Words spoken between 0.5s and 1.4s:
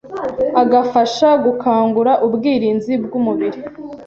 agafasha